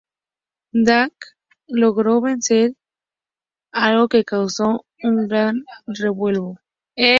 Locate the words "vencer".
2.21-2.69